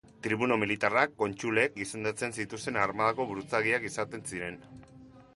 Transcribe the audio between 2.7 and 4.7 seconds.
armadako buruzagiak izaten ziren.